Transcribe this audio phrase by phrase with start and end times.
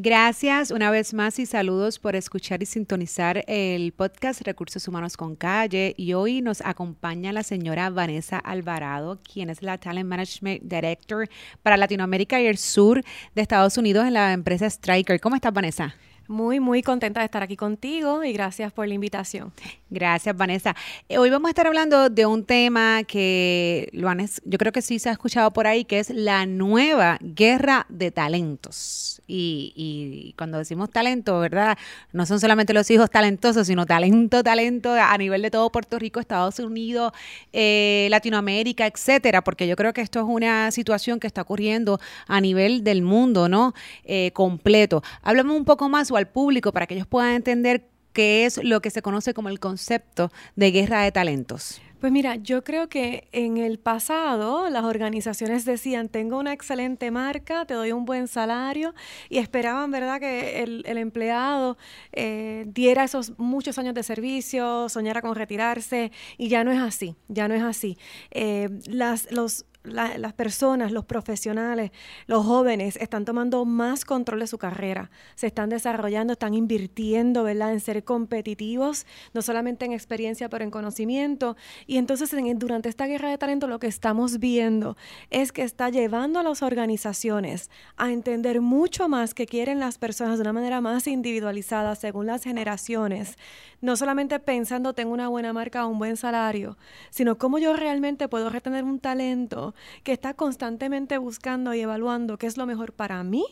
[0.00, 5.34] Gracias una vez más y saludos por escuchar y sintonizar el podcast Recursos Humanos con
[5.34, 5.92] Calle.
[5.96, 11.28] Y hoy nos acompaña la señora Vanessa Alvarado, quien es la Talent Management Director
[11.64, 13.02] para Latinoamérica y el sur
[13.34, 15.18] de Estados Unidos en la empresa Striker.
[15.20, 15.96] ¿Cómo estás, Vanessa?
[16.28, 19.50] Muy, muy contenta de estar aquí contigo y gracias por la invitación.
[19.88, 20.76] Gracias, Vanessa.
[21.08, 24.82] Eh, hoy vamos a estar hablando de un tema que lo han, yo creo que
[24.82, 29.22] sí se ha escuchado por ahí, que es la nueva guerra de talentos.
[29.30, 31.76] Y, cuando decimos talento, ¿verdad?
[32.12, 36.18] No son solamente los hijos talentosos, sino talento, talento a nivel de todo Puerto Rico,
[36.18, 37.12] Estados Unidos,
[37.52, 42.40] eh, Latinoamérica, etcétera, porque yo creo que esto es una situación que está ocurriendo a
[42.40, 43.74] nivel del mundo, ¿no?
[44.04, 45.02] Eh, completo.
[45.22, 48.90] Háblame un poco más, al público para que ellos puedan entender qué es lo que
[48.90, 51.80] se conoce como el concepto de guerra de talentos?
[52.00, 57.64] Pues mira, yo creo que en el pasado las organizaciones decían, tengo una excelente marca,
[57.64, 58.94] te doy un buen salario
[59.28, 61.76] y esperaban, ¿verdad?, que el, empleado
[62.12, 67.16] eh, diera esos muchos años de servicio, soñara con retirarse y ya no es así,
[67.26, 67.98] ya no es así.
[68.30, 71.90] Eh, las, los las personas, los profesionales,
[72.26, 77.72] los jóvenes están tomando más control de su carrera, se están desarrollando, están invirtiendo, ¿verdad?,
[77.72, 81.56] en ser competitivos, no solamente en experiencia, pero en conocimiento.
[81.86, 84.96] Y entonces durante esta guerra de talento lo que estamos viendo
[85.30, 90.38] es que está llevando a las organizaciones a entender mucho más que quieren las personas
[90.38, 93.36] de una manera más individualizada según las generaciones,
[93.80, 96.76] no solamente pensando tengo una buena marca o un buen salario,
[97.10, 102.46] sino cómo yo realmente puedo retener un talento que está constantemente buscando y evaluando qué
[102.46, 103.44] es lo mejor para mí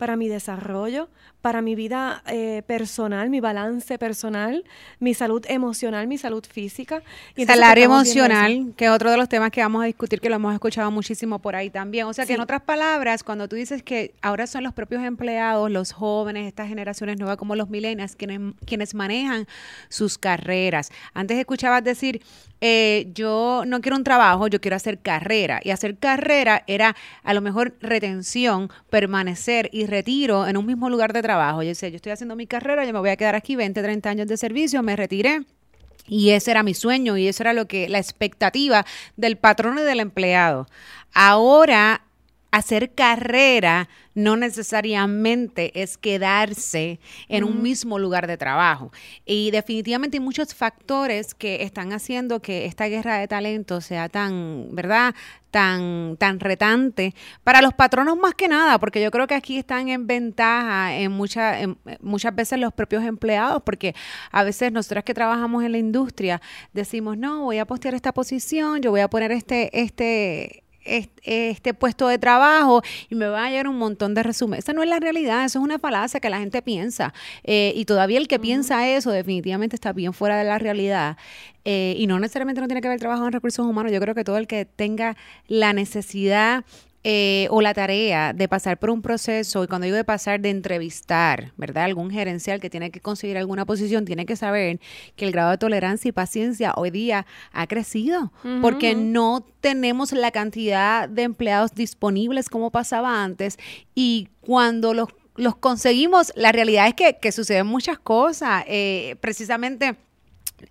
[0.00, 1.10] para mi desarrollo,
[1.42, 4.64] para mi vida eh, personal, mi balance personal,
[4.98, 7.02] mi salud emocional, mi salud física.
[7.36, 10.36] Y Salario emocional, que es otro de los temas que vamos a discutir, que lo
[10.36, 12.06] hemos escuchado muchísimo por ahí también.
[12.06, 15.70] O sea que en otras palabras, cuando tú dices que ahora son los propios empleados,
[15.70, 19.46] los jóvenes, estas generaciones nuevas como los millennials, quienes, quienes manejan
[19.90, 20.90] sus carreras.
[21.12, 22.22] Antes escuchabas decir,
[22.62, 25.60] eh, yo no quiero un trabajo, yo quiero hacer carrera.
[25.62, 31.12] Y hacer carrera era a lo mejor retención, permanecer y retiro en un mismo lugar
[31.12, 31.62] de trabajo.
[31.62, 34.08] Yo decía, yo estoy haciendo mi carrera, yo me voy a quedar aquí 20, 30
[34.08, 35.42] años de servicio, me retiré.
[36.06, 38.84] Y ese era mi sueño y eso era lo que la expectativa
[39.16, 40.66] del patrón y del empleado.
[41.12, 42.02] Ahora
[42.50, 48.92] hacer carrera no necesariamente es quedarse en un mismo lugar de trabajo.
[49.24, 54.68] Y definitivamente hay muchos factores que están haciendo que esta guerra de talento sea tan,
[54.72, 55.14] ¿verdad?
[55.50, 57.12] Tan, tan retante
[57.42, 61.10] para los patronos más que nada, porque yo creo que aquí están en ventaja en,
[61.10, 63.94] muchas en muchas veces los propios empleados, porque
[64.30, 66.40] a veces nosotras que trabajamos en la industria
[66.72, 72.08] decimos, no, voy a postear esta posición, yo voy a poner este, este, este puesto
[72.08, 74.64] de trabajo y me va a llegar un montón de resúmenes.
[74.64, 77.12] Esa no es la realidad, eso es una falacia que la gente piensa.
[77.44, 81.16] Eh, y todavía el que piensa eso definitivamente está bien fuera de la realidad.
[81.64, 83.92] Eh, y no necesariamente no tiene que ver trabajo en recursos humanos.
[83.92, 86.64] Yo creo que todo el que tenga la necesidad
[87.02, 90.50] eh, o la tarea de pasar por un proceso, y cuando digo de pasar, de
[90.50, 91.84] entrevistar, ¿verdad?
[91.84, 94.80] Algún gerencial que tiene que conseguir alguna posición, tiene que saber
[95.16, 100.30] que el grado de tolerancia y paciencia hoy día ha crecido, porque no tenemos la
[100.30, 103.58] cantidad de empleados disponibles como pasaba antes,
[103.94, 109.96] y cuando los, los conseguimos, la realidad es que, que suceden muchas cosas, eh, precisamente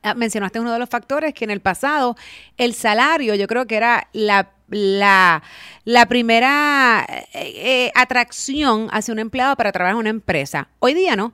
[0.03, 2.15] ah, mencionaste uno de los factores que en el pasado
[2.57, 5.43] el salario yo creo que era la la,
[5.85, 10.69] la primera eh, eh, atracción hacia un empleado para trabajar en una empresa.
[10.79, 11.33] Hoy día no.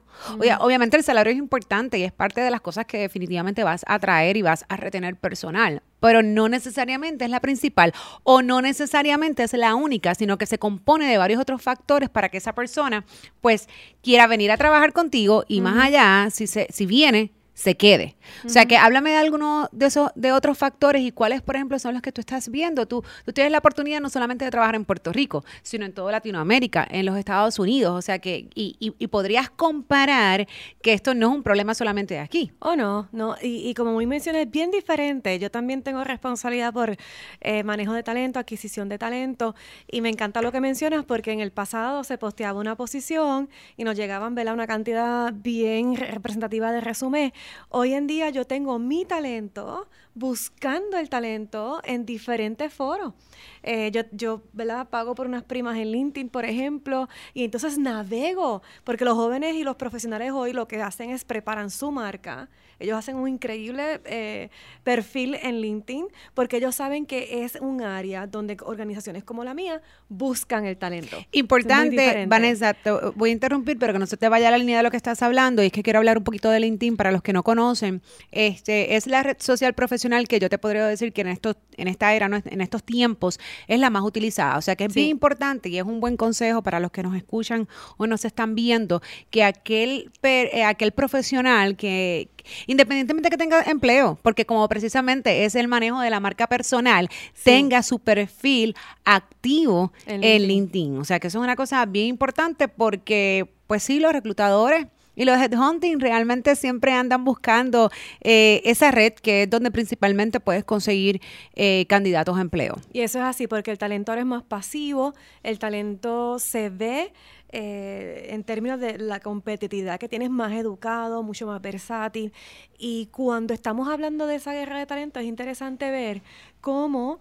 [0.59, 3.95] obviamente el salario es importante y es parte de las cosas que definitivamente vas a
[3.95, 9.43] atraer y vas a retener personal, pero no necesariamente es la principal o no necesariamente
[9.43, 13.05] es la única, sino que se compone de varios otros factores para que esa persona
[13.41, 13.67] pues
[14.01, 18.15] quiera venir a trabajar contigo y más allá, si, se, si viene, se quede.
[18.45, 21.79] O sea que háblame de algunos de esos, de otros factores y cuáles, por ejemplo,
[21.79, 22.85] son los que tú estás viendo.
[22.85, 26.11] Tú, tú tienes la oportunidad no solamente de trabajar en Puerto Rico, sino en toda
[26.11, 27.97] Latinoamérica, en los Estados Unidos.
[27.97, 30.47] O sea que, y, y, podrías comparar
[30.81, 32.51] que esto no es un problema solamente de aquí.
[32.59, 33.37] Oh, no, no.
[33.41, 35.39] Y, y como muy mencioné, es bien diferente.
[35.39, 36.97] Yo también tengo responsabilidad por
[37.39, 39.55] eh, manejo de talento, adquisición de talento.
[39.89, 43.85] Y me encanta lo que mencionas porque en el pasado se posteaba una posición y
[43.85, 44.55] nos llegaban, ¿verdad?
[44.55, 47.31] Una cantidad bien representativa de resumen
[47.69, 53.13] hoy en día yo tengo mi talento buscando el talento en diferentes foros.
[53.61, 54.89] Eh, yo, yo ¿verdad?
[54.89, 59.63] pago por unas primas en LinkedIn, por ejemplo, y entonces navego, porque los jóvenes y
[59.63, 64.49] los profesionales hoy lo que hacen es preparan su marca ellos hacen un increíble eh,
[64.83, 69.81] perfil en LinkedIn porque ellos saben que es un área donde organizaciones como la mía
[70.09, 71.17] buscan el talento.
[71.31, 74.83] Importante, Vanessa, te voy a interrumpir, pero que no se te vaya la línea de
[74.83, 75.63] lo que estás hablando.
[75.63, 78.01] Y es que quiero hablar un poquito de LinkedIn para los que no conocen.
[78.31, 81.87] Este es la red social profesional que yo te podría decir que en estos, en
[81.87, 84.57] esta era, en estos tiempos, es la más utilizada.
[84.57, 87.15] O sea que es bien importante y es un buen consejo para los que nos
[87.15, 87.67] escuchan
[87.97, 92.29] o nos están viendo que aquel, eh, aquel profesional que,
[92.67, 97.09] independientemente de que tenga empleo, porque como precisamente es el manejo de la marca personal,
[97.43, 100.97] tenga su perfil activo en LinkedIn.
[100.97, 105.25] O sea que eso es una cosa bien importante porque, pues sí, los reclutadores y
[105.25, 107.89] los headhunting realmente siempre andan buscando
[108.21, 111.21] eh, esa red que es donde principalmente puedes conseguir
[111.55, 112.75] eh, candidatos a empleo.
[112.93, 115.13] Y eso es así, porque el talento es más pasivo,
[115.43, 117.13] el talento se ve
[117.49, 122.33] eh, en términos de la competitividad que tienes más educado, mucho más versátil.
[122.77, 126.21] Y cuando estamos hablando de esa guerra de talento, es interesante ver
[126.59, 127.19] cómo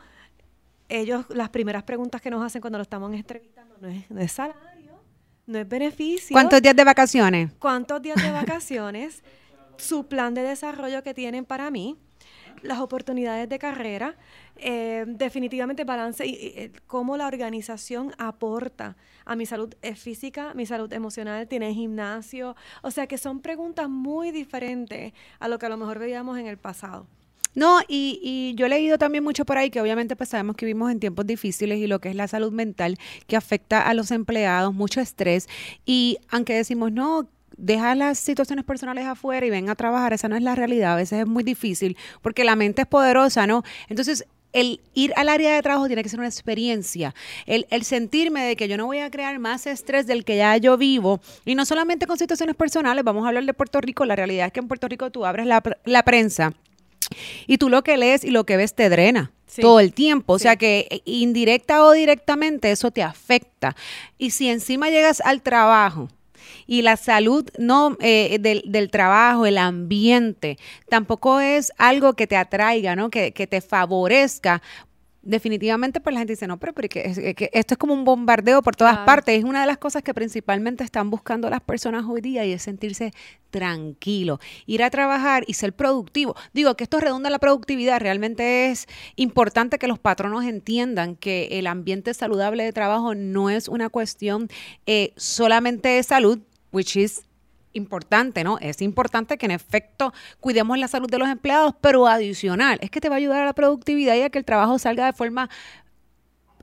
[0.89, 4.33] ellos, las primeras preguntas que nos hacen cuando lo estamos entrevistando no es, no es
[4.33, 4.74] salario,
[5.47, 6.35] no es beneficio.
[6.35, 7.51] ¿Cuántos días de vacaciones?
[7.59, 9.23] ¿Cuántos días de vacaciones?
[9.77, 11.97] su plan de desarrollo que tienen para mí
[12.63, 14.17] las oportunidades de carrera,
[14.57, 18.97] eh, definitivamente balance y, eh, cómo la organización aporta
[19.27, 23.89] a mi salud eh, física, mi salud emocional, tiene gimnasio, o sea que son preguntas
[23.91, 27.07] muy diferentes a lo que a lo mejor veíamos en el pasado.
[27.55, 30.67] No, y, y, yo he leído también mucho por ahí que obviamente pues sabemos que
[30.67, 34.11] vivimos en tiempos difíciles y lo que es la salud mental que afecta a los
[34.11, 35.49] empleados, mucho estrés.
[35.87, 40.37] Y aunque decimos, no, deja las situaciones personales afuera y ven a trabajar, esa no
[40.37, 43.63] es la realidad, a veces es muy difícil porque la mente es poderosa, ¿no?
[43.89, 47.13] Entonces, el ir al área de trabajo tiene que ser una experiencia.
[47.45, 50.57] El, el, sentirme de que yo no voy a crear más estrés del que ya
[50.59, 51.21] yo vivo.
[51.45, 54.05] Y no solamente con situaciones personales, vamos a hablar de Puerto Rico.
[54.05, 56.55] La realidad es que en Puerto Rico tú abres la, la prensa
[57.47, 59.33] y tú lo que lees y lo que ves te drena.
[59.61, 63.77] todo el tiempo, o sea que eh, indirecta o directamente eso te afecta.
[64.19, 66.09] Y si encima llegas al trabajo
[66.67, 70.59] y la salud no eh, del, del, trabajo, el ambiente,
[70.89, 73.11] tampoco es algo que te atraiga, ¿no?
[73.11, 74.61] Que, que te favorezca
[75.25, 78.99] definitivamente pues la gente dice, no, pero, que, esto es como un bombardeo por todas
[78.99, 79.39] partes.
[79.39, 82.63] Es una de las cosas que principalmente están buscando las personas hoy día y es
[82.63, 83.13] sentirse
[83.51, 86.35] tranquilo, ir a trabajar y ser productivo.
[86.53, 88.01] Digo que esto redunda en la productividad.
[88.01, 88.87] Realmente es
[89.17, 94.49] importante que los patronos entiendan que el ambiente saludable de trabajo no es una cuestión
[94.87, 96.41] eh, solamente de salud,
[96.73, 97.23] which is
[97.75, 98.59] importante, ¿no?
[98.59, 103.01] Es importante que en efecto cuidemos la salud de los empleados, pero adicional, es que
[103.01, 105.51] te va a ayudar a la productividad y a que el trabajo salga de forma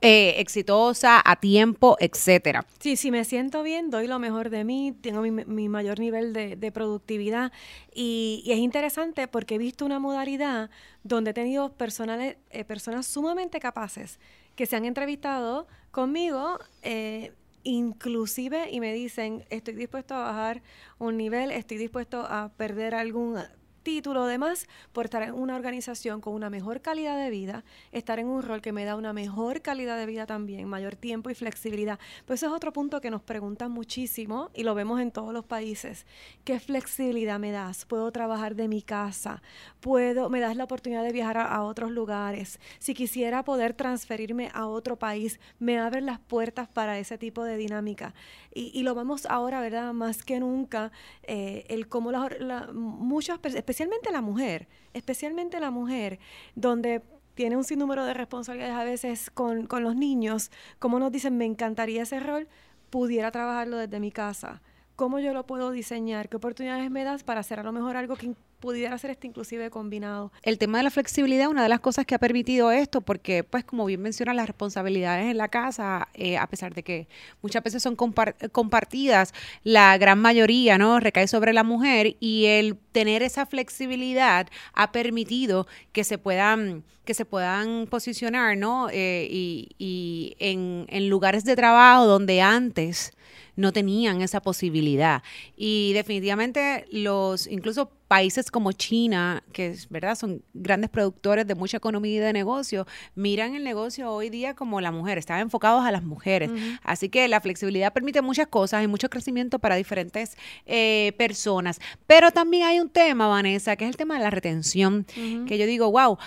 [0.04, 2.66] eh, exitosa, a tiempo, etcétera.
[2.80, 6.72] Sí, si me siento bien, doy lo mejor de mí, tengo mi, mayor nivel de,
[6.72, 7.52] productividad
[7.94, 10.72] y, es interesante porque he visto una modalidad
[11.04, 14.20] donde he tenido personales, eh, personas sumamente capaces
[14.56, 17.32] que se han entrevistado conmigo eh,
[17.64, 20.64] inclusive y me dicen, estoy dispuesto a bajar
[21.00, 23.38] un nivel, estoy dispuesto a perder algún
[23.82, 28.28] título, demás, por estar en una organización con una mejor calidad de vida, estar en
[28.28, 32.00] un rol que me da una mejor calidad de vida también, mayor tiempo y flexibilidad.
[32.26, 35.46] Pues eso es otro punto que nos preguntan muchísimo y lo vemos en todos los
[35.46, 36.06] países.
[36.44, 37.86] ¿Qué flexibilidad me das?
[37.86, 39.42] ¿Puedo trabajar de mi casa?
[39.80, 42.60] ¿Puedo, me das la oportunidad de viajar a, otros lugares?
[42.80, 47.58] Si quisiera poder transferirme a otro país, me abren las puertas para ese tipo de
[47.58, 48.14] dinámica.
[48.54, 49.94] Y, lo vemos ahora, ¿verdad?
[49.94, 50.92] Más que nunca,
[51.24, 53.40] eh, el cómo las, la, muchas
[53.72, 56.20] especialmente la mujer, especialmente la mujer,
[56.56, 57.02] donde
[57.36, 61.46] tiene un sinnúmero de responsabilidades a veces con, con los niños, como nos dicen, me
[61.46, 62.50] encantaría ese rol,
[62.90, 64.62] pudiera trabajarlo desde mi casa.
[64.98, 66.28] ¿Cómo yo lo puedo diseñar?
[66.28, 69.70] ¿Qué oportunidades me das para hacer a lo mejor algo que pudiera ser este inclusive
[69.70, 70.32] combinado.
[70.44, 73.66] El tema de la flexibilidad, una de las cosas que ha permitido esto, porque pues
[73.66, 77.10] como bien menciona, las responsabilidades en la casa, eh, a pesar de que
[77.42, 83.24] muchas veces son compartidas, la gran mayoría no recae sobre la mujer y el tener
[83.24, 90.36] esa flexibilidad ha permitido que se puedan que se puedan posicionar no eh, y, y
[90.38, 93.12] en, en lugares de trabajo donde antes
[93.56, 95.24] no tenían esa posibilidad.
[95.58, 101.78] Y definitivamente los incluso países como China, que es verdad, son grandes productores de mucha
[101.78, 105.92] economía y de negocio, miran el negocio hoy día como la mujer, están enfocados a
[105.92, 106.52] las mujeres.
[106.84, 111.80] Así que la flexibilidad permite muchas cosas y mucho crecimiento para diferentes eh, personas.
[112.06, 115.06] Pero también hay un tema, Vanessa, que es el tema de la retención,
[115.48, 116.18] que yo digo, wow,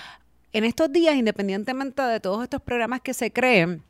[0.54, 3.82] en estos días, independientemente de todos estos programas que se creen,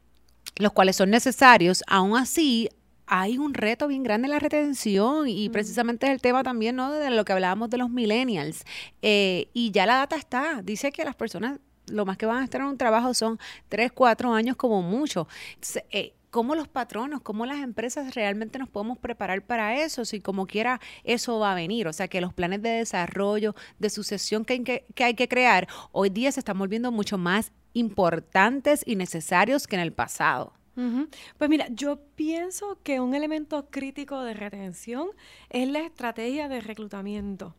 [0.56, 2.70] los cuales son necesarios, aún así
[3.06, 6.90] hay un reto bien grande en la retención y precisamente es el tema también ¿no?
[6.92, 8.64] de lo que hablábamos de los millennials.
[9.02, 12.44] Eh, y ya la data está, dice que las personas lo más que van a
[12.44, 15.28] estar en un trabajo son tres, cuatro años como mucho.
[15.90, 20.04] Eh, ¿Cómo los patronos, cómo las empresas realmente nos podemos preparar para eso?
[20.04, 21.86] Si como quiera eso va a venir.
[21.86, 25.28] O sea que los planes de desarrollo, de sucesión que hay que, que, hay que
[25.28, 30.54] crear, hoy día se están volviendo mucho más importantes y necesarios que en el pasado.
[31.38, 35.08] Pues mira, yo pienso que un elemento crítico de retención
[35.50, 37.54] es la estrategia de reclutamiento.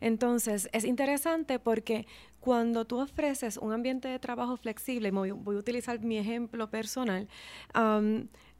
[0.00, 2.06] Entonces, es interesante porque
[2.40, 7.28] cuando tú ofreces un ambiente de trabajo flexible, voy, voy a utilizar mi ejemplo personal,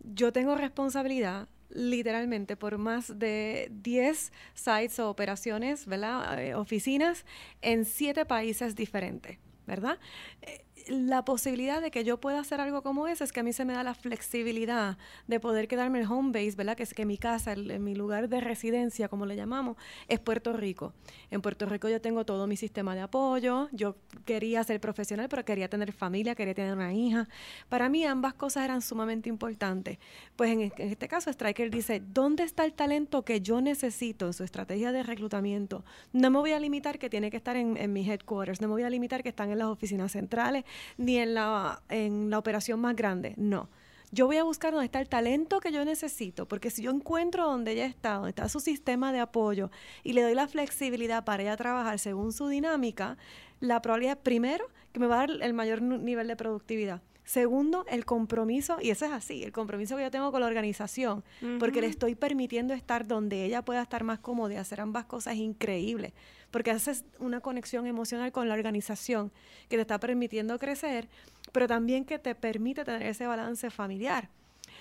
[0.01, 6.41] yo tengo responsabilidad literalmente por más de 10 sites o operaciones, ¿verdad?
[6.41, 7.25] Eh, oficinas
[7.61, 9.99] en 7 países diferentes, ¿verdad?
[10.43, 13.53] Eh, la posibilidad de que yo pueda hacer algo como eso es que a mí
[13.53, 16.77] se me da la flexibilidad de poder quedarme en home base, ¿verdad?
[16.77, 19.77] Que es que mi casa, mi lugar de residencia, como le llamamos,
[20.09, 20.93] es Puerto Rico.
[21.31, 25.45] En Puerto Rico yo tengo todo mi sistema de apoyo, yo quería ser profesional, pero
[25.45, 27.29] quería tener familia, quería tener una hija.
[27.69, 29.99] Para mí ambas cosas eran sumamente importantes.
[30.37, 34.45] Pues en, este caso Striker dice, ¿dónde está el talento que yo necesito en su
[34.45, 35.85] estrategia de reclutamiento?
[36.13, 38.75] No me voy a limitar que tiene que estar en, en mis headquarters, no me
[38.75, 40.65] voy a limitar que están en las oficinas centrales,
[40.97, 43.35] ni en la, en la operación más grande.
[43.37, 43.69] No.
[44.13, 47.45] Yo voy a buscar donde está el talento que yo necesito, porque si yo encuentro
[47.45, 49.71] donde ella está, donde está su sistema de apoyo
[50.05, 53.19] y le doy la flexibilidad para ella trabajar según su dinámica,
[53.61, 57.03] la probabilidad, primero, que me va a dar el mayor nivel de productividad.
[57.25, 61.25] Segundo, el compromiso, y eso es así, el compromiso que yo tengo con la organización,
[61.59, 65.35] porque le estoy permitiendo estar donde ella pueda estar más cómoda y hacer ambas cosas
[65.35, 66.13] increíbles
[66.51, 69.33] porque haces una conexión emocional con la organización
[69.69, 71.09] que te está permitiendo crecer,
[71.53, 74.31] pero también que te permite tener ese balance familiar.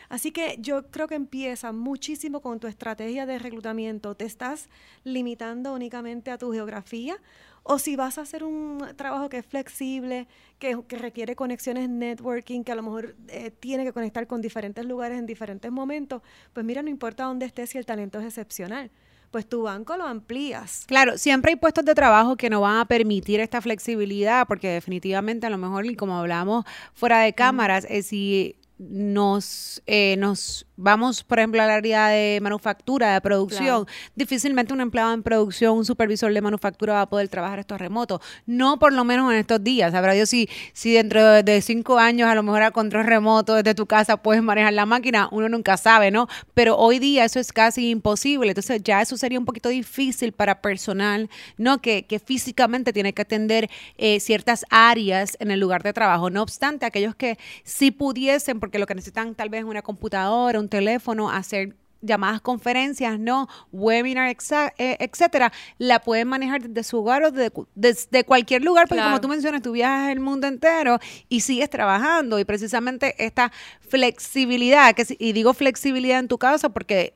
[0.10, 4.16] Así que yo creo que empieza muchísimo con tu estrategia de reclutamiento.
[4.16, 4.70] ¿Te estás
[5.04, 7.18] limitando únicamente a tu geografía?
[7.64, 10.28] O si vas a hacer un trabajo que es flexible,
[10.60, 15.18] que, requiere conexiones networking, que a lo mejor eh, tiene que conectar con diferentes lugares
[15.18, 16.22] en diferentes momentos,
[16.54, 18.92] pues mira, no importa dónde estés si el talento es excepcional
[19.36, 20.86] pues tu banco lo amplías.
[20.88, 25.46] Claro, siempre hay puestos de trabajo que no van a permitir esta flexibilidad, porque definitivamente
[25.46, 26.64] a lo mejor, y como hablamos
[26.94, 33.14] fuera de cámaras, es si nos, eh, nos vamos, por ejemplo, al área de manufactura,
[33.14, 37.60] de producción, difícilmente un empleado en producción, un supervisor de manufactura va a poder trabajar
[37.60, 38.22] esto remoto.
[38.46, 39.94] No por lo menos en estos días.
[39.94, 43.74] Habrá Dios si, si dentro de cinco años a lo mejor a control remoto desde
[43.76, 46.28] tu casa puedes manejar la máquina, uno nunca sabe, ¿no?
[46.54, 48.50] Pero hoy día eso es casi imposible.
[48.50, 51.82] Entonces ya eso sería un poquito difícil para personal, ¿no?
[51.82, 56.30] Que, que físicamente tiene que atender eh, ciertas áreas en el lugar de trabajo.
[56.30, 60.60] No obstante, aquellos que sí pudiesen, porque lo que necesitan tal vez es una computadora,
[60.60, 64.36] un teléfono, hacer llamadas conferencias, no, webinar,
[64.80, 67.32] eh, etcétera, la pueden manejar desde su hogar o
[67.76, 70.98] desde, cualquier lugar, porque como tú mencionas, tú viajas el mundo entero
[71.30, 72.40] y sigues trabajando.
[72.40, 77.14] Y precisamente esta flexibilidad, que, y digo flexibilidad en tu casa porque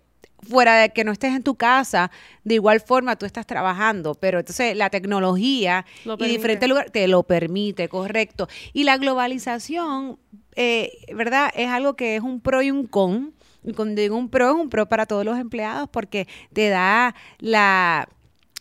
[0.47, 2.11] fuera de que no estés en tu casa,
[2.43, 7.23] de igual forma tú estás trabajando, pero entonces la tecnología y diferentes lugares te lo
[7.23, 8.47] permite, correcto.
[8.71, 10.19] Y la globalización,
[10.55, 11.51] eh, ¿verdad?
[11.55, 13.33] Es algo que es un pro y un con.
[13.63, 17.13] Y cuando digo un pro, es un pro para todos los empleados porque te da
[17.39, 18.07] la,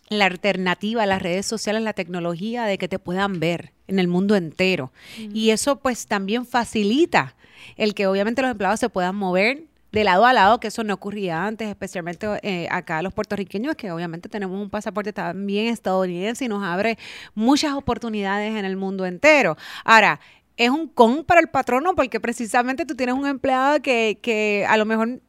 [0.09, 4.35] la alternativa, las redes sociales, la tecnología de que te puedan ver en el mundo
[4.35, 4.91] entero.
[5.17, 7.35] Y eso pues también facilita
[7.77, 10.93] el que obviamente los empleados se puedan mover de lado a lado, que eso no
[10.93, 16.47] ocurría antes, especialmente eh, acá los puertorriqueños, que obviamente tenemos un pasaporte también estadounidense y
[16.47, 16.97] nos abre
[17.33, 19.57] muchas oportunidades en el mundo entero.
[19.83, 20.19] Ahora,
[20.59, 24.75] es un con para el patrono porque precisamente tú tienes un empleado que, que a
[24.75, 25.21] lo mejor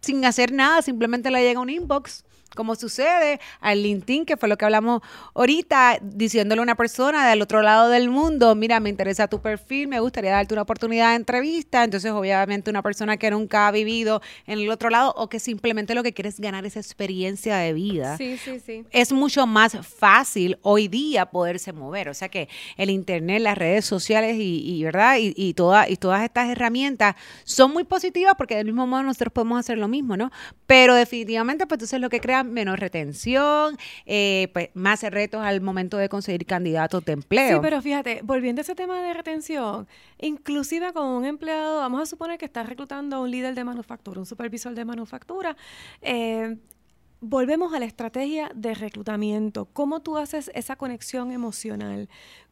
[0.00, 4.58] sin hacer nada, simplemente le llega un inbox como sucede al LinkedIn, que fue lo
[4.58, 5.02] que hablamos
[5.34, 9.88] ahorita, diciéndole a una persona del otro lado del mundo, mira, me interesa tu perfil,
[9.88, 11.84] me gustaría darte una oportunidad de entrevista.
[11.84, 15.94] Entonces, obviamente, una persona que nunca ha vivido en el otro lado o que simplemente
[15.94, 18.16] lo que quiere es ganar esa experiencia de vida.
[18.16, 18.84] Sí, sí, sí.
[18.90, 22.08] Es mucho más fácil hoy día poderse mover.
[22.08, 25.18] O sea que el Internet, las redes sociales y, ¿verdad?
[25.18, 27.14] Y, y, toda, y todas estas herramientas
[27.44, 30.30] son muy positivas porque del mismo modo nosotros podemos hacer lo mismo, ¿no?
[30.66, 35.96] Pero definitivamente, pues entonces lo que crea menos retención, eh, pues más retos al momento
[35.96, 37.56] de conseguir candidatos de empleo.
[37.56, 39.86] Sí, pero fíjate, volviendo a ese tema de retención,
[40.18, 44.20] inclusive con un empleado, vamos a suponer que estás reclutando a un líder de manufactura,
[44.20, 45.56] un supervisor de manufactura,
[46.02, 46.56] eh,
[47.20, 49.66] volvemos a la estrategia de reclutamiento.
[49.66, 52.08] ¿Cómo tú haces esa conexión emocional?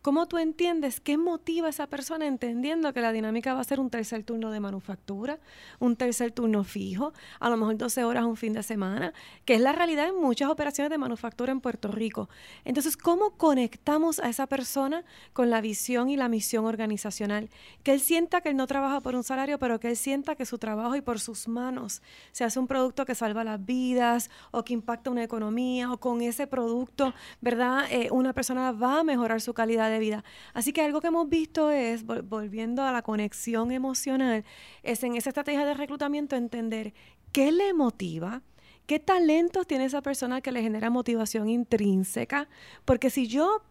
[0.09, 3.79] ¿Cómo tú entiendes qué motiva a esa persona entendiendo que la dinámica va a ser
[3.79, 5.39] un tercer turno de manufactura,
[5.81, 9.13] un tercer turno fijo, a lo mejor 12 horas un fin de semana,
[9.45, 12.31] que es la realidad en muchas operaciones de manufactura en Puerto Rico?
[12.65, 17.51] Entonces, ¿cómo conectamos a esa persona con la visión y la misión organizacional?
[17.83, 20.47] Que él sienta que él no trabaja por un salario, pero que él sienta que
[20.47, 22.01] su trabajo y por sus manos
[22.33, 26.23] se hace un producto que salva las vidas o que impacta una economía o con
[26.23, 27.13] ese producto,
[27.43, 27.85] ¿verdad?
[27.91, 30.25] Eh, una persona va a mejorar su calidad vida.
[30.55, 34.45] Así que algo que hemos visto es, volviendo a la conexión emocional,
[34.83, 36.95] es en esa estrategia de reclutamiento entender
[37.33, 38.43] qué le motiva,
[38.87, 42.49] qué talentos tiene esa persona que le genera motivación intrínseca,
[42.85, 43.63] porque si yo...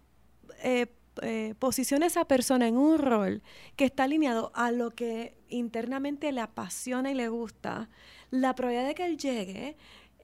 [0.64, 0.88] Eh,
[1.24, 3.42] eh, posiciona a esa persona en un rol
[3.76, 7.90] que está alineado a lo que internamente le apasiona y le gusta,
[8.30, 9.78] la probabilidad de que él llegue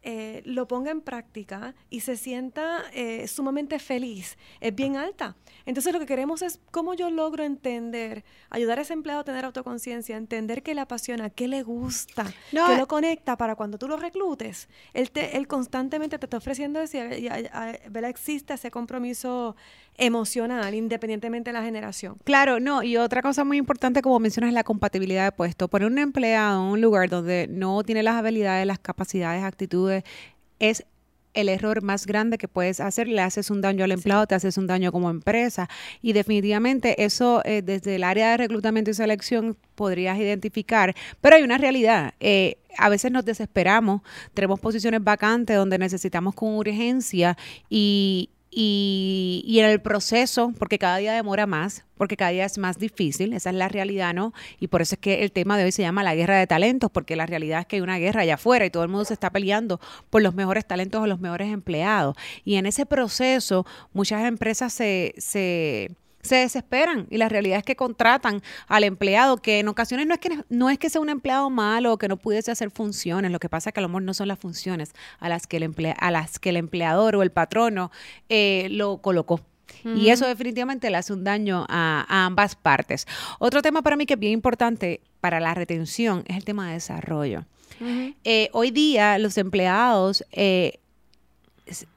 [0.06, 5.38] eh, lo ponga en práctica y se sienta eh, sumamente feliz es bien alta.
[5.66, 9.46] Entonces lo que queremos es cómo yo logro entender, ayudar a ese empleado a tener
[9.46, 13.96] autoconciencia, entender qué le apasiona, qué le gusta, qué lo conecta para cuando tú lo
[13.96, 14.68] reclutes.
[14.94, 17.28] Él, te, él constantemente te está ofreciendo eso y,
[18.04, 19.56] existe ese compromiso
[19.98, 22.18] emocional, independientemente de la generación.
[22.24, 25.68] Claro, no, y otra cosa muy importante, como mencionas, es la compatibilidad de puesto.
[25.68, 30.04] Poner un empleado en un lugar donde no tiene las habilidades, las capacidades, actitudes,
[30.60, 30.86] es
[31.34, 34.58] el error más grande que puedes hacer, le haces un daño al empleado, te haces
[34.58, 35.70] un daño como empresa.
[36.02, 41.44] Y definitivamente eso eh, desde el área de reclutamiento y selección podrías identificar, pero hay
[41.44, 42.14] una realidad.
[42.20, 44.02] Eh, a veces nos desesperamos,
[44.34, 47.38] tenemos posiciones vacantes donde necesitamos con urgencia
[47.70, 52.58] y, y, y, en el proceso, porque cada día demora más, porque cada día es
[52.58, 54.34] más difícil, esa es la realidad, ¿no?
[54.60, 56.92] Y por eso es que el tema de hoy se llama la guerra de talentos,
[56.92, 59.14] porque la realidad es que hay una guerra allá afuera y todo el mundo se
[59.14, 59.80] está peleando
[60.10, 62.16] por los mejores talentos o los mejores empleados.
[62.44, 65.92] Y en ese proceso muchas empresas se, se
[66.24, 70.20] se desesperan y la realidad es que contratan al empleado que en ocasiones no es
[70.20, 73.40] que no es que sea un empleado malo o que no pudiese hacer funciones, lo
[73.40, 75.64] que pasa es que a lo mejor no son las funciones a las que el
[75.64, 77.92] emplea, a las que el empleador o el patrono
[78.30, 79.42] eh, lo colocó.
[79.84, 83.06] Y eso definitivamente le hace un daño a, ambas partes.
[83.40, 86.74] Otro tema para mí que es bien importante para la retención es el tema de
[86.74, 87.46] desarrollo.
[88.24, 90.80] Eh, hoy día los empleados eh,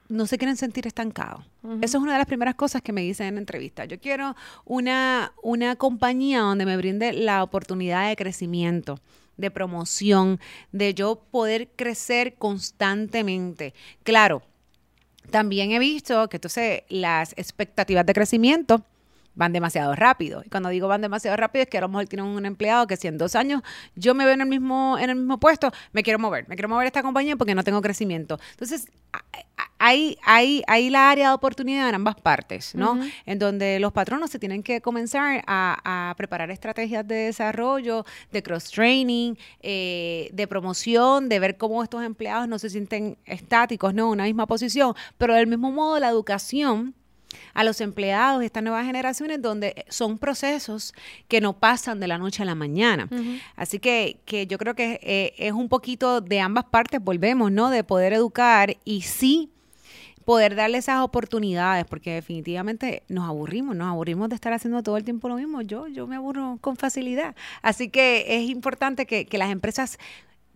[0.09, 1.45] no se quieren sentir estancados.
[1.81, 3.85] Eso es una de las primeras cosas que me dicen en entrevista.
[3.85, 8.99] Yo quiero una, una compañía donde me brinde la oportunidad de crecimiento
[9.37, 10.39] de promoción,
[10.71, 13.73] de yo poder crecer constantemente.
[14.03, 14.41] Claro,
[15.29, 18.83] también he visto que entonces las expectativas de crecimiento
[19.35, 20.41] van demasiado rápido.
[20.43, 22.97] Y cuando digo van demasiado rápido es que a lo mejor tienen un empleado que
[22.97, 23.61] si en dos años
[23.95, 26.69] yo me veo en el mismo, en el mismo puesto, me quiero mover, me quiero
[26.69, 28.39] mover a esta compañía porque no tengo crecimiento.
[28.51, 28.87] Entonces,
[29.79, 32.99] hay, hay, hay la área de oportunidad en ambas partes, ¿no?
[33.25, 39.35] En donde los patronos se tienen que comenzar a, preparar estrategias de desarrollo, de cross-training,
[39.61, 44.07] eh, de promoción, de ver cómo estos empleados no se sienten estáticos, ¿no?
[44.07, 46.95] En una misma posición, pero del mismo modo la educación
[47.53, 50.93] a los empleados de estas nuevas generaciones donde son procesos
[51.27, 53.09] que no pasan de la noche a la mañana.
[53.55, 57.69] Así que, que, yo creo que eh, es un poquito de ambas partes, volvemos, ¿no?
[57.69, 59.51] De poder educar y sí
[60.27, 65.05] poder darle esas oportunidades, porque definitivamente nos aburrimos, nos aburrimos de estar haciendo todo el
[65.05, 65.61] tiempo lo mismo.
[65.61, 67.33] Yo, yo me aburro con facilidad.
[67.61, 69.97] Así que es importante que, que las empresas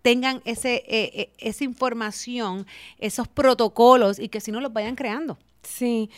[0.02, 2.66] tengan ese, eh, eh, esa información,
[2.98, 5.38] esos protocolos y que si no los vayan creando.
[5.62, 6.10] Sí,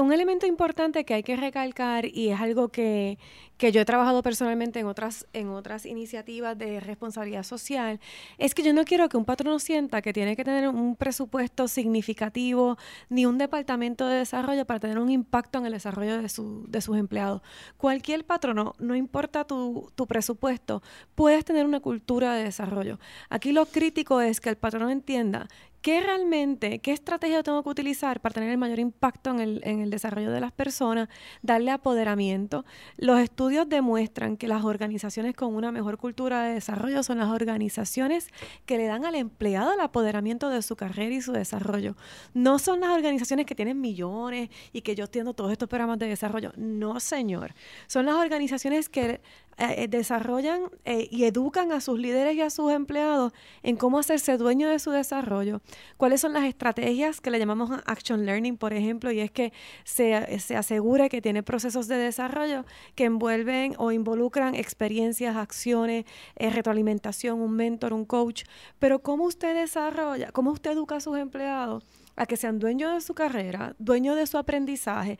[0.00, 3.18] un elemento importante que hay que recalcar y es algo que,
[3.58, 8.00] que yo he trabajado personalmente en otras, en otras iniciativas de responsabilidad social,
[8.38, 11.68] es que yo no quiero que un patrono sienta que tiene que tener un presupuesto
[11.68, 12.78] significativo
[13.10, 16.80] ni un departamento de desarrollo para tener un impacto en el desarrollo de, su, de
[16.80, 17.42] sus empleados.
[17.76, 20.82] Cualquier patrono, no importa tu, tu presupuesto,
[21.14, 22.98] puedes tener una cultura de desarrollo.
[23.28, 25.48] Aquí lo crítico es que el patrono entienda
[25.86, 29.78] ¿Qué realmente, qué estrategia tengo que utilizar para tener el mayor impacto en el, en
[29.78, 31.08] el, desarrollo de las personas,
[31.42, 32.64] darle apoderamiento?
[32.96, 38.30] Los estudios demuestran que las organizaciones con una mejor cultura de desarrollo son las organizaciones
[38.64, 41.94] que le dan al empleado el apoderamiento de su carrera y su desarrollo.
[42.34, 46.08] No son las organizaciones que tienen millones y que yo entiendo todos estos programas de
[46.08, 46.50] desarrollo.
[46.56, 47.54] No, señor.
[47.86, 49.20] Son las organizaciones que
[49.58, 53.98] eh, eh, desarrollan eh, y educan a sus líderes y a sus empleados en cómo
[53.98, 55.62] hacerse dueño de su desarrollo.
[55.96, 59.10] ¿Cuáles son las estrategias que le llamamos Action Learning, por ejemplo?
[59.10, 65.36] Y es que se, se que tiene procesos de desarrollo que envuelven o involucran experiencias,
[65.36, 66.04] acciones,
[66.36, 68.44] retroalimentación, un mentor, un coach.
[68.78, 71.82] Pero ¿cómo usted desarrolla, cómo usted educa a sus empleados?
[72.16, 75.18] a que sean dueños de su carrera, dueños de su aprendizaje,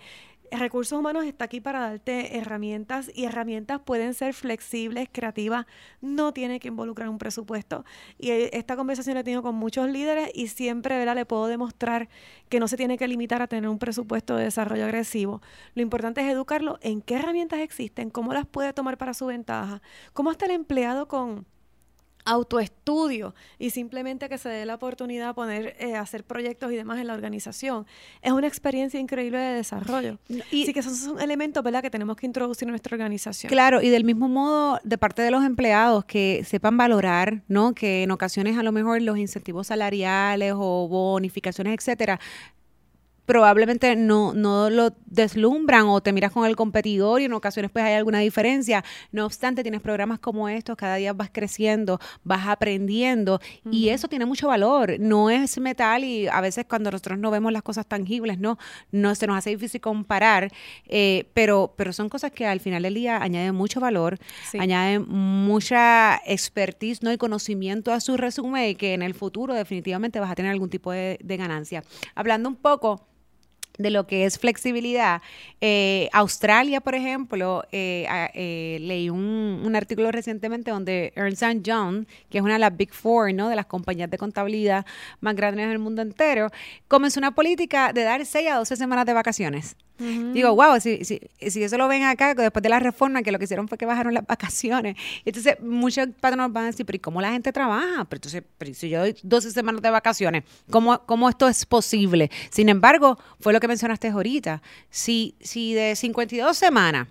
[0.50, 5.66] Recursos Humanos está aquí para darte herramientas y herramientas pueden ser flexibles, creativas,
[6.00, 7.84] no tiene que involucrar un presupuesto.
[8.18, 11.14] Y esta conversación la he tenido con muchos líderes y siempre ¿verdad?
[11.14, 12.08] le puedo demostrar
[12.48, 15.42] que no se tiene que limitar a tener un presupuesto de desarrollo agresivo.
[15.74, 19.82] Lo importante es educarlo en qué herramientas existen, cómo las puede tomar para su ventaja,
[20.12, 21.46] cómo está el empleado con
[22.26, 26.98] autoestudio y simplemente que se dé la oportunidad de poner, eh, hacer proyectos y demás
[26.98, 27.86] en la organización.
[28.20, 30.18] Es una experiencia increíble de desarrollo.
[30.50, 31.80] Y Así que esos son elementos ¿verdad?
[31.82, 33.48] que tenemos que introducir en nuestra organización.
[33.48, 37.74] Claro, y del mismo modo, de parte de los empleados, que sepan valorar, ¿no?
[37.74, 42.18] Que en ocasiones a lo mejor los incentivos salariales o bonificaciones, etcétera,
[43.26, 47.84] probablemente no, no lo deslumbran o te miras con el competidor y en ocasiones pues
[47.84, 48.84] hay alguna diferencia.
[49.12, 54.24] No obstante, tienes programas como estos, cada día vas creciendo, vas aprendiendo y eso tiene
[54.24, 54.98] mucho valor.
[55.00, 58.58] No es metal y a veces cuando nosotros no vemos las cosas tangibles, no,
[58.92, 60.52] no se nos hace difícil comparar,
[60.86, 64.18] eh, pero, pero son cosas que al final del día añaden mucho valor,
[64.58, 67.12] añaden mucha expertise ¿no?
[67.12, 70.70] y conocimiento a su resumen y que en el futuro definitivamente vas a tener algún
[70.70, 71.82] tipo de, de ganancia.
[72.14, 73.06] Hablando un poco
[73.78, 75.22] de lo que es flexibilidad.
[75.60, 82.38] Eh, Australia, por ejemplo, eh, eh, leí un, un, artículo recientemente donde Ernst Young, que
[82.38, 83.48] es una de las Big Four, ¿no?
[83.48, 84.86] de las compañías de contabilidad
[85.20, 86.50] más grandes del mundo entero,
[86.88, 89.76] comenzó una política de dar 6 a 12 semanas de vacaciones.
[89.98, 93.38] Digo, wow, si, si, si, eso lo ven acá, después de la reforma, que lo
[93.38, 94.96] que hicieron fue que bajaron las vacaciones.
[95.24, 98.04] Entonces, muchos patronos van a decir, pero ¿y cómo la gente trabaja?
[98.04, 102.30] Pero entonces, si yo doy 12 semanas de vacaciones, ¿cómo, ¿cómo esto es posible?
[102.50, 104.62] Sin embargo, fue lo que mencionaste ahorita.
[104.90, 107.08] Si, si de 52 semanas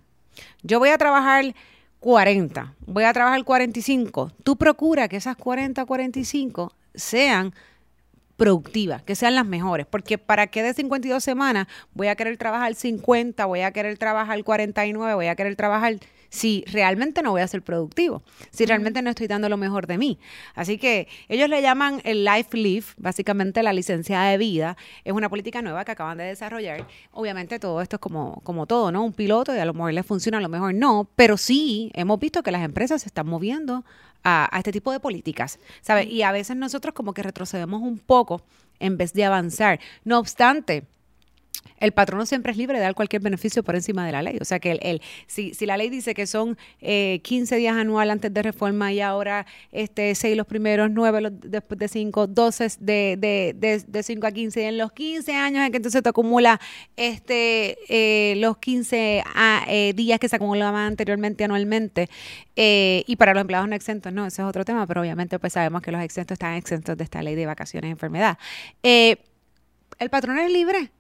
[0.64, 1.54] yo voy a trabajar
[2.00, 7.54] 40, voy a trabajar 45, tú procura que esas 40, 45 sean
[8.38, 12.76] productivas, que sean las mejores, porque para qué de 52 semanas voy a querer trabajar
[12.76, 15.96] 50, voy a querer trabajar 49, voy a querer trabajar
[16.36, 18.22] si realmente no voy a ser productivo,
[18.52, 20.20] si realmente no estoy dando lo mejor de mí.
[20.54, 25.30] Así que ellos le llaman el Life Leave, básicamente la licencia de vida, es una
[25.30, 26.88] política nueva que acaban de desarrollar.
[27.12, 29.04] Obviamente todo esto es como, como todo, ¿no?
[29.04, 32.20] Un piloto y a lo mejor le funciona, a lo mejor no, pero sí hemos
[32.20, 33.86] visto que las empresas se están moviendo
[34.24, 36.08] a, este tipo de políticas, ¿sabes?
[36.08, 38.42] Y a veces nosotros como que retrocedemos un poco
[38.80, 39.80] en vez de avanzar.
[40.04, 40.86] No obstante,
[41.80, 44.38] el patrono siempre es libre de dar cualquier beneficio por encima de la ley.
[44.42, 48.10] O sea que el, si, si, la ley dice que son eh, 15 días anual
[48.10, 53.18] antes de reforma y ahora este 6 los primeros, 9 después de 5, 12 de,
[53.18, 56.60] de, de, 5 a 15, y en los 15 años en que entonces te acumula
[56.96, 62.10] este eh, los 15 ah, eh, días que se acumulaban anteriormente anualmente
[62.56, 65.54] eh, y para los empleados no exentos, no, ese es otro tema, pero obviamente pues
[65.54, 68.38] sabemos que los exentos están exentos de esta ley de vacaciones y enfermedad.
[68.84, 70.92] el patrón es libre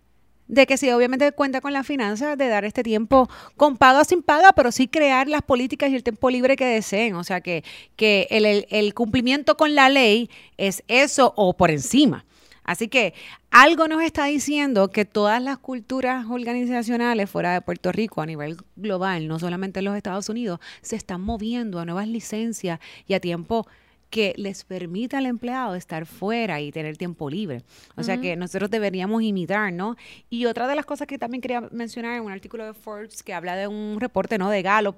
[0.47, 4.03] de que sí, obviamente cuenta con la finanza de dar este tiempo con paga o
[4.03, 7.15] sin paga, pero sí crear las políticas y el tiempo libre que deseen.
[7.15, 7.63] O sea, que,
[7.95, 12.25] que el, el, cumplimiento con la ley es eso o por encima.
[12.63, 13.13] Así que
[13.51, 18.57] algo nos está diciendo que todas las culturas organizacionales fuera de Puerto Rico a nivel
[18.75, 23.19] global, no solamente en los Estados Unidos, se están moviendo a nuevas licencias y a
[23.19, 23.67] tiempo
[24.09, 27.63] que les permita al empleado estar fuera y tener tiempo libre.
[27.95, 29.95] O sea que nosotros deberíamos imitar, ¿no?
[30.29, 33.33] Y otra de las cosas que también quería mencionar en un artículo de Forbes que
[33.33, 34.49] habla de un reporte, ¿no?
[34.49, 34.95] De Gallup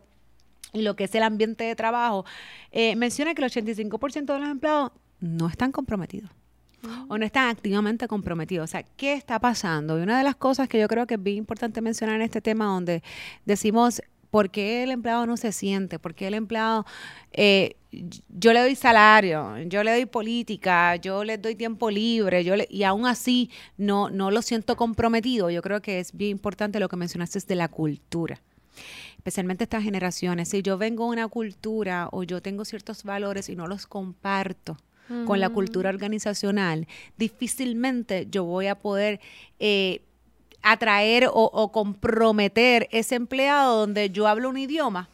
[0.73, 2.25] y lo que es el ambiente de trabajo,
[2.71, 6.29] eh, menciona que el 85% de los empleados no están comprometidos
[7.07, 8.65] o no están activamente comprometidos.
[8.65, 9.97] O sea, ¿qué está pasando?
[9.97, 12.41] Y una de las cosas que yo creo que es bien importante mencionar en este
[12.41, 13.01] tema, donde
[13.45, 14.01] decimos
[14.37, 15.97] ¿Por qué el empleado no se siente?
[15.97, 16.85] ¿Por qué el empleado,
[17.33, 17.75] eh,
[18.29, 22.83] yo le doy salario, yo le doy política, yo le doy tiempo libre, yo y
[22.83, 25.49] aún así no, no lo siento comprometido?
[25.49, 28.39] Yo creo que es bien importante lo que mencionaste de la cultura
[29.17, 30.49] especialmente estas generaciones.
[30.49, 34.77] Si yo vengo de una cultura o yo tengo ciertos valores y no los comparto,
[35.25, 36.85] con la cultura organizacional,
[37.17, 39.21] difícilmente yo voy a poder
[39.57, 40.01] eh,
[40.71, 45.09] atraer o, comprometer ese empleado donde yo hablo un idioma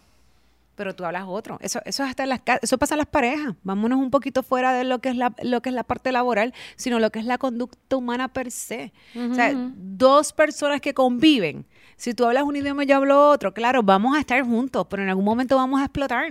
[0.76, 1.60] pero tú hablas otro.
[1.62, 3.54] Eso, eso hasta en las eso pasa en las parejas.
[3.62, 6.52] Vámonos un poquito fuera de lo que es la, lo que es la parte laboral,
[6.78, 8.92] sino lo que es la conducta humana per se.
[9.16, 11.64] O sea, dos personas que conviven.
[11.96, 15.04] Si tú hablas un idioma y yo hablo otro, claro, vamos a estar juntos, pero
[15.04, 16.26] en algún momento vamos a explotar.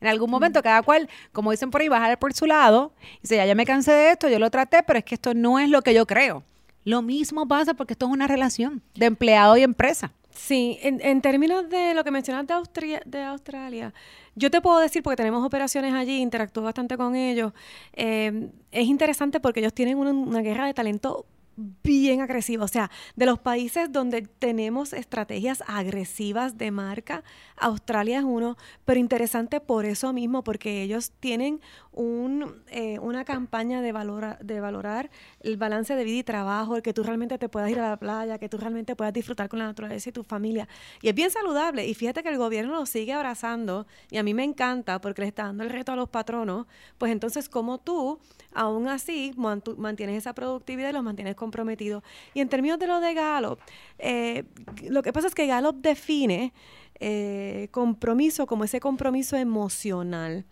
[0.00, 3.36] En algún momento cada cual, como dicen por ahí, bajar por su lado y dice,
[3.36, 5.70] ya, ya me cansé de esto, yo lo traté, pero es que esto no es
[5.70, 6.42] lo que yo creo.
[6.84, 10.12] Lo mismo pasa porque esto es una relación de empleado y empresa.
[10.34, 13.94] Sí, en, términos de lo que mencionas de, de Australia,
[14.34, 17.52] yo te puedo decir, porque tenemos operaciones allí, interactúo bastante con ellos,
[17.92, 21.24] eh, es interesante porque ellos tienen una guerra de talento
[21.56, 22.64] bien agresiva.
[22.64, 27.22] O sea, de los países donde tenemos estrategias agresivas de marca,
[27.56, 31.60] Australia es uno, pero interesante por eso mismo, porque ellos tienen
[31.94, 36.82] un, eh, una campaña de, valora, de valorar el balance de vida y trabajo, el
[36.82, 39.58] que tú realmente te puedas ir a la playa, que tú realmente puedas disfrutar con
[39.58, 40.68] la naturaleza y tu familia.
[41.02, 41.86] Y es bien saludable.
[41.86, 45.28] Y fíjate que el gobierno lo sigue abrazando y a mí me encanta porque le
[45.28, 46.66] está dando el reto a los patronos.
[46.98, 48.18] Pues entonces, como tú,
[48.52, 52.02] aún así, mantienes esa productividad y los mantienes comprometido.
[52.34, 53.60] Y en términos de lo de Gallup,
[53.98, 54.44] eh,
[54.88, 56.52] lo que pasa es que Gallup define
[57.00, 60.44] eh, compromiso como ese compromiso emocional.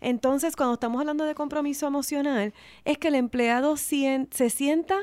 [0.00, 2.54] Entonces, cuando estamos hablando de compromiso emocional,
[2.84, 4.96] es que el empleado se sienta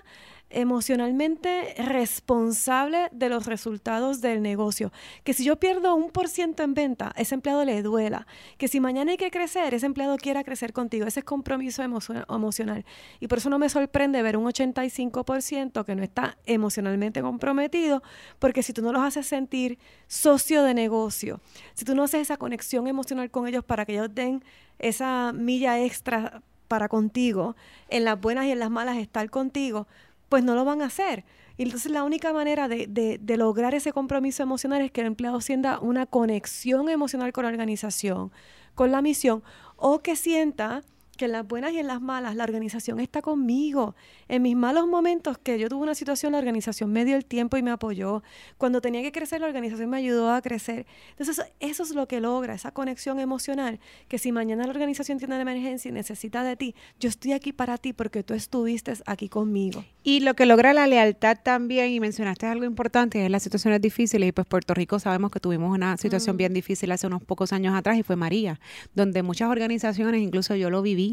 [0.49, 4.91] emocionalmente responsable de los resultados del negocio.
[5.23, 8.27] Que si yo pierdo un por ciento en venta, ese empleado le duela.
[8.57, 11.05] Que si mañana hay que crecer, ese empleado quiera crecer contigo.
[11.05, 12.86] Ese es compromiso emocional.
[13.19, 18.01] Y por eso no me sorprende ver un 85% que no está emocionalmente comprometido,
[18.39, 21.41] porque si tú no los haces sentir socio de negocio,
[21.73, 24.43] si tú no haces esa conexión emocional con ellos para que ellos den
[24.79, 27.55] esa milla extra para contigo,
[27.89, 29.88] en las buenas y en las malas estar contigo,
[30.29, 31.25] pues no lo van a hacer.
[31.57, 35.07] Y entonces la única manera de, de, de, lograr ese compromiso emocional es que el
[35.07, 38.31] empleado sienta una conexión emocional con la organización,
[38.75, 39.43] con la misión,
[39.75, 40.83] o que sienta
[41.17, 43.95] que en las buenas y en las malas la organización está conmigo.
[44.30, 47.58] En mis malos momentos que yo tuve una situación, la organización me dio el tiempo
[47.58, 48.23] y me apoyó.
[48.58, 50.86] Cuando tenía que crecer, la organización me ayudó a crecer.
[51.17, 55.36] Entonces, eso es lo que logra, esa conexión emocional, que si mañana la organización tiene
[55.36, 59.30] una emergencia y necesita de ti, yo estoy aquí para ti porque tú estuviste aquí
[59.30, 59.84] conmigo.
[60.03, 64.30] Y lo que logra la lealtad también, y mencionaste algo importante, es las situaciones difíciles,
[64.30, 67.75] y pues Puerto Rico sabemos que tuvimos una situación bien difícil hace unos pocos años
[67.75, 68.60] atrás, y fue María,
[68.93, 71.06] donde muchas organizaciones, incluso yo lo viví,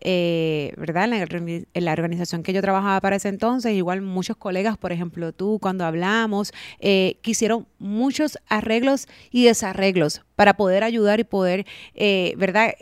[0.00, 1.04] eh, ¿verdad?
[1.04, 5.58] En la, organización que yo trabajaba para ese entonces, igual muchos colegas, por ejemplo tú,
[5.60, 12.74] cuando hablamos, eh, quisieron muchos arreglos y desarreglos para poder ayudar y poder, eh, ¿verdad?,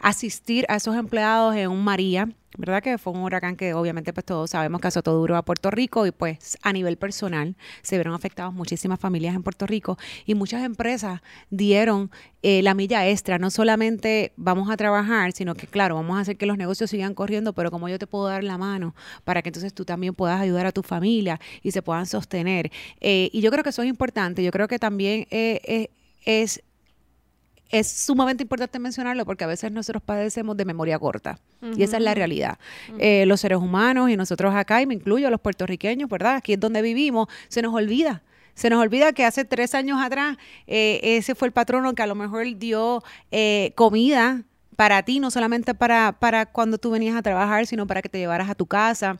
[0.00, 2.28] asistir a esos empleados en un María
[2.60, 2.82] ¿verdad?
[2.82, 6.06] Que fue un huracán que obviamente pues todos sabemos que azotó duro a Puerto Rico
[6.06, 10.62] y pues a nivel personal se vieron afectados muchísimas familias en Puerto Rico y muchas
[10.62, 12.10] empresas dieron
[12.42, 16.36] eh, la milla extra, no solamente vamos a trabajar, sino que claro, vamos a hacer
[16.36, 18.94] que los negocios sigan corriendo, pero como yo te puedo dar la mano
[19.24, 22.70] para que entonces tú también puedas ayudar a tu familia y se puedan sostener.
[23.00, 25.88] Eh, y yo creo que eso es importante, yo creo que también eh,
[26.24, 26.62] es
[27.70, 31.38] es sumamente importante mencionarlo porque a veces nosotros padecemos de memoria corta
[31.76, 32.58] y esa es la realidad.
[32.98, 36.36] Eh, los seres humanos y nosotros acá, y me incluyo los puertorriqueños, ¿verdad?
[36.36, 38.22] Aquí es donde vivimos, se nos olvida.
[38.54, 42.06] Se nos olvida que hace tres años atrás eh, ese fue el patrono que a
[42.06, 44.42] lo mejor dio eh, comida
[44.74, 48.18] para ti, no solamente para, para cuando tú venías a trabajar, sino para que te
[48.18, 49.18] llevaras a tu casa,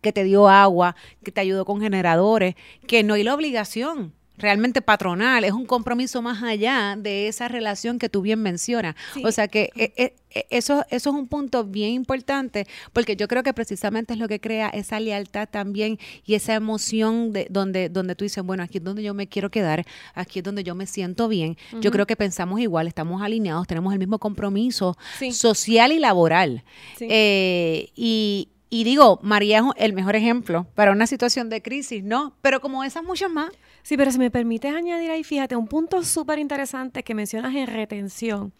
[0.00, 2.54] que te dio agua, que te ayudó con generadores,
[2.86, 7.98] que no hay la obligación realmente patronal, es un compromiso más allá de esa relación
[7.98, 8.94] que tú bien mencionas.
[9.24, 13.28] O sea que eh, eh, eh, eso, eso es un punto bien importante porque yo
[13.28, 17.88] creo que precisamente es lo que crea esa lealtad también y esa emoción de donde,
[17.88, 20.74] donde tú dices, bueno, aquí es donde yo me quiero quedar, aquí es donde yo
[20.74, 21.56] me siento bien.
[21.80, 24.96] Yo creo que pensamos igual, estamos alineados, tenemos el mismo compromiso
[25.32, 26.64] social y laboral.
[27.00, 32.32] y, y digo, María es el mejor ejemplo para una situación de crisis, ¿no?
[32.40, 33.50] Pero como esas muchas más.
[33.82, 37.66] Sí, pero si me permites añadir ahí, fíjate, un punto súper interesante que mencionas en
[37.66, 38.54] retención.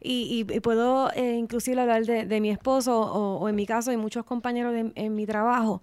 [0.00, 4.74] Y, puedo eh, inclusive hablar de, mi esposo o, en mi caso y muchos compañeros
[4.94, 5.82] en mi trabajo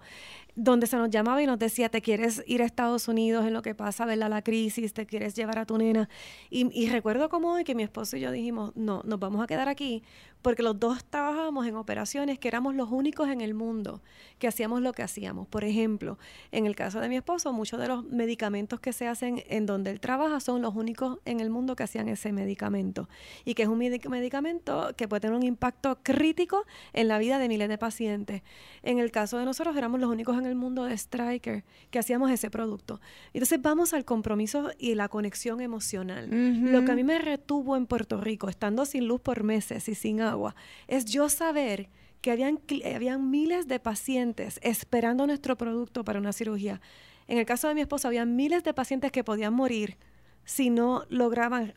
[0.56, 3.62] donde se nos llamaba y nos decía, te quieres ir a Estados Unidos en lo
[3.62, 4.28] que pasa, ¿verdad?
[4.28, 6.08] La crisis, te quieres llevar a tu nena.
[6.50, 9.46] Y, y, recuerdo como hoy que mi esposo y yo dijimos, no, nos vamos a
[9.46, 10.02] quedar aquí
[10.42, 14.02] porque los dos trabajábamos en operaciones que éramos los únicos en el mundo
[14.38, 15.46] que hacíamos lo que hacíamos.
[15.46, 16.18] Por ejemplo,
[16.50, 19.90] en el caso de mi esposo, muchos de los medicamentos que se hacen en donde
[19.90, 23.08] él trabaja son los únicos en el mundo que hacían ese medicamento
[23.44, 27.48] y que es un medicamento que puede tener un impacto crítico en la vida de
[27.48, 28.42] miles de pacientes.
[28.82, 32.30] En el caso de nosotros, éramos los únicos en el mundo de Striker que hacíamos
[32.30, 33.00] ese producto.
[33.34, 36.28] Entonces vamos al compromiso y la conexión emocional.
[36.30, 39.94] Lo que a mí me retuvo en Puerto Rico, estando sin luz por meses y
[39.94, 40.29] sin agua,
[40.88, 41.88] es yo saber
[42.20, 42.60] que habían,
[42.94, 46.80] habían miles de pacientes esperando nuestro producto para una cirugía.
[47.28, 49.96] En el caso de mi esposo, había miles de pacientes que podían morir
[50.44, 51.74] si no lograban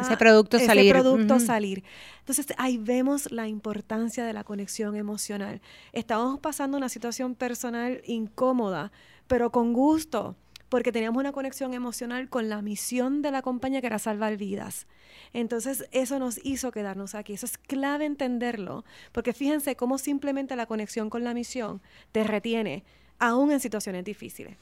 [0.00, 0.92] ese producto salir.
[0.92, 1.82] producto salir.
[2.20, 5.60] Entonces ahí vemos la importancia de la conexión emocional.
[5.92, 8.92] Estábamos pasando una situación personal incómoda,
[9.26, 10.36] pero con gusto,
[10.72, 14.86] porque teníamos una conexión emocional con la misión de la compañía que era salvar vidas.
[15.34, 17.34] Entonces eso nos hizo quedarnos aquí.
[17.34, 18.82] Eso es clave entenderlo,
[19.12, 22.84] porque fíjense cómo simplemente la conexión con la misión te retiene,
[23.18, 24.56] aún en situaciones difíciles.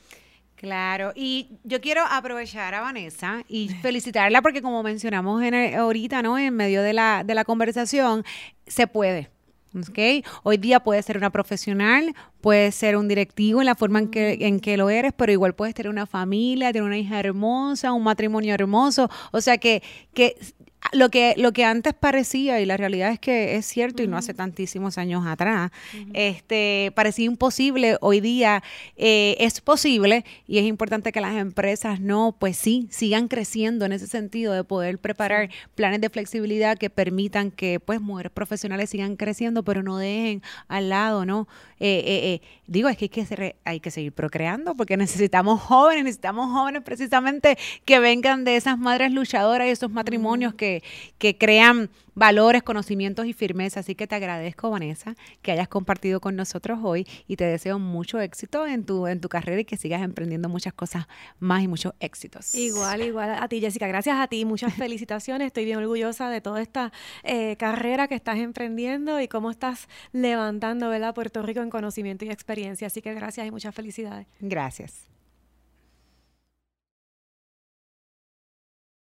[0.57, 6.37] Claro, y yo quiero aprovechar a Vanessa y felicitarla porque como mencionamos en ahorita, ¿no?
[6.37, 8.25] En medio de la, de la conversación,
[8.67, 9.31] se puede.
[9.89, 10.25] ¿okay?
[10.43, 14.39] Hoy día puedes ser una profesional, puedes ser un directivo en la forma en que,
[14.41, 18.03] en que lo eres, pero igual puedes tener una familia, tener una hija hermosa, un
[18.03, 19.11] matrimonio hermoso.
[19.33, 19.83] O sea que,
[20.15, 20.37] que
[20.93, 24.17] lo que, lo que antes parecía, y la realidad es que es cierto, y no
[24.17, 25.71] hace tantísimos años atrás,
[26.15, 28.63] este, parecía imposible, hoy día
[28.97, 33.93] eh, es posible y es importante que las empresas no, pues sí, sigan creciendo en
[33.93, 39.17] ese sentido de poder preparar planes de flexibilidad que permitan que pues mujeres profesionales sigan
[39.17, 41.47] creciendo, pero no dejen al lado, ¿no?
[41.79, 42.30] Eh, eh,
[42.67, 47.59] digo, es que hay que, hay que seguir procreando porque necesitamos jóvenes, necesitamos jóvenes precisamente
[47.85, 50.71] que vengan de esas madres luchadoras y esos matrimonios que
[51.19, 53.81] que, crean valores, conocimientos y firmeza.
[53.81, 58.21] Así que te agradezco, Vanessa, que hayas compartido con nosotros hoy y te deseo mucho
[58.21, 61.07] éxito en tu, en tu carrera y que sigas emprendiendo muchas cosas
[61.39, 62.55] más y muchos éxitos.
[62.55, 63.87] Igual, igual a ti, Jessica.
[63.87, 64.45] Gracias a ti.
[64.45, 65.47] Muchas felicitaciones.
[65.47, 66.93] Estoy bien orgullosa de toda esta
[67.23, 71.15] eh, carrera que estás emprendiendo y cómo estás levantando ¿verdad?
[71.15, 72.87] Puerto Rico en conocimiento y experiencia.
[72.87, 74.27] Así que gracias y muchas felicidades.
[74.41, 75.10] Gracias.